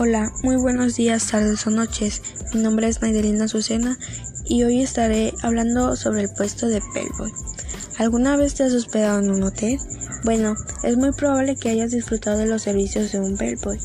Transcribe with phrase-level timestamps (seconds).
[0.00, 2.22] Hola, muy buenos días, tardes o noches.
[2.54, 3.98] Mi nombre es Naidelina Azucena
[4.44, 7.32] y hoy estaré hablando sobre el puesto de Bellboy.
[7.98, 9.80] ¿Alguna vez te has hospedado en un hotel?
[10.22, 10.54] Bueno,
[10.84, 13.80] es muy probable que hayas disfrutado de los servicios de un bellboy.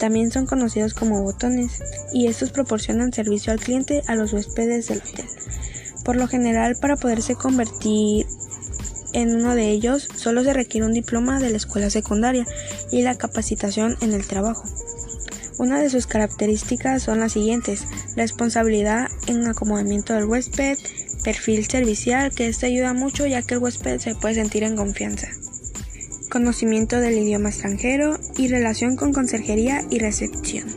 [0.00, 4.98] También son conocidos como botones y estos proporcionan servicio al cliente a los huéspedes del
[4.98, 5.26] hotel.
[6.04, 8.26] Por lo general, para poderse convertir
[9.12, 12.44] en uno de ellos, solo se requiere un diploma de la escuela secundaria
[12.90, 14.64] y la capacitación en el trabajo.
[15.58, 20.78] Una de sus características son las siguientes, responsabilidad en acomodamiento del huésped,
[21.24, 25.26] perfil servicial, que esto ayuda mucho ya que el huésped se puede sentir en confianza,
[26.30, 30.68] conocimiento del idioma extranjero y relación con conserjería y recepción.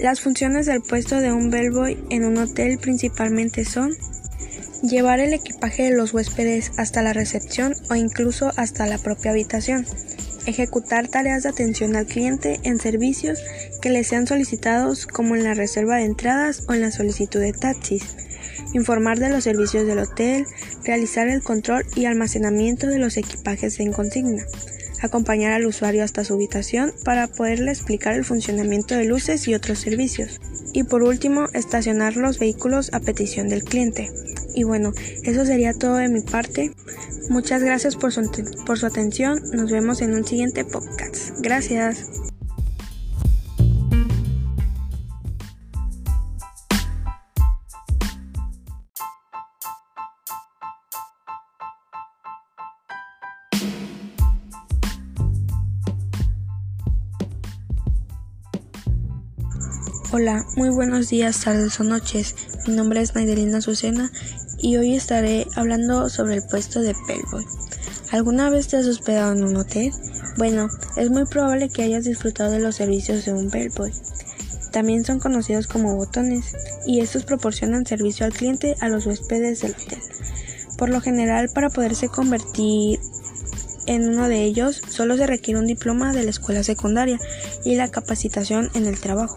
[0.00, 3.96] Las funciones del puesto de un bellboy en un hotel principalmente son
[4.82, 9.86] llevar el equipaje de los huéspedes hasta la recepción o incluso hasta la propia habitación,
[10.46, 13.40] ejecutar tareas de atención al cliente en servicios
[13.82, 17.52] que le sean solicitados como en la reserva de entradas o en la solicitud de
[17.52, 18.16] taxis,
[18.72, 20.46] informar de los servicios del hotel,
[20.84, 24.44] realizar el control y almacenamiento de los equipajes en consigna,
[25.02, 29.78] acompañar al usuario hasta su habitación para poderle explicar el funcionamiento de luces y otros
[29.78, 30.40] servicios,
[30.72, 34.10] y por último, estacionar los vehículos a petición del cliente.
[34.56, 36.72] Y bueno, eso sería todo de mi parte.
[37.28, 38.22] Muchas gracias por su,
[38.64, 39.38] por su atención.
[39.52, 41.38] Nos vemos en un siguiente podcast.
[41.40, 42.08] Gracias.
[60.18, 62.34] Hola, muy buenos días, tardes o noches.
[62.66, 64.10] Mi nombre es Naidelina Azucena
[64.56, 67.44] y hoy estaré hablando sobre el puesto de Bellboy.
[68.12, 69.92] ¿Alguna vez te has hospedado en un hotel?
[70.38, 73.92] Bueno, es muy probable que hayas disfrutado de los servicios de un bellboy.
[74.72, 79.72] También son conocidos como botones y estos proporcionan servicio al cliente a los huéspedes del
[79.72, 80.00] hotel.
[80.78, 83.00] Por lo general, para poderse convertir
[83.84, 87.18] en uno de ellos, solo se requiere un diploma de la escuela secundaria
[87.66, 89.36] y la capacitación en el trabajo.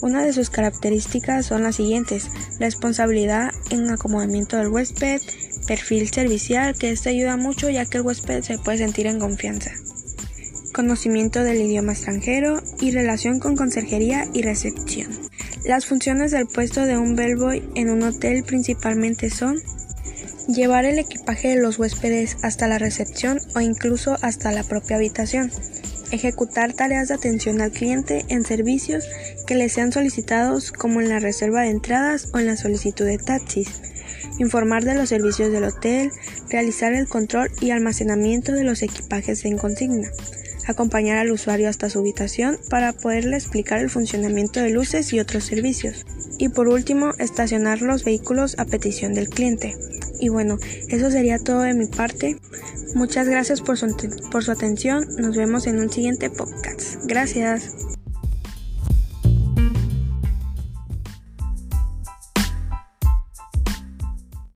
[0.00, 5.20] Una de sus características son las siguientes, responsabilidad en acomodamiento del huésped,
[5.66, 9.72] perfil servicial, que esto ayuda mucho ya que el huésped se puede sentir en confianza,
[10.72, 15.08] conocimiento del idioma extranjero y relación con conserjería y recepción.
[15.64, 19.60] Las funciones del puesto de un bellboy en un hotel principalmente son
[20.46, 25.50] llevar el equipaje de los huéspedes hasta la recepción o incluso hasta la propia habitación,
[26.10, 29.04] ejecutar tareas de atención al cliente en servicios
[29.46, 33.18] que le sean solicitados como en la reserva de entradas o en la solicitud de
[33.18, 33.80] taxis,
[34.38, 36.10] informar de los servicios del hotel,
[36.50, 40.10] realizar el control y almacenamiento de los equipajes en consigna,
[40.66, 45.44] acompañar al usuario hasta su habitación para poderle explicar el funcionamiento de luces y otros
[45.44, 46.04] servicios,
[46.38, 49.74] y por último, estacionar los vehículos a petición del cliente.
[50.20, 52.38] Y bueno, eso sería todo de mi parte.
[52.94, 53.94] Muchas gracias por su,
[54.30, 55.06] por su atención.
[55.18, 56.96] Nos vemos en un siguiente podcast.
[57.04, 57.85] Gracias.